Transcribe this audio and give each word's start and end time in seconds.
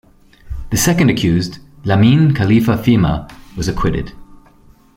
The 0.71 0.77
second 0.77 1.11
accused, 1.11 1.59
Lamin 1.85 2.33
Khalifah 2.33 2.77
Fhimah, 2.83 3.31
was 3.55 3.67
acquitted. 3.67 4.13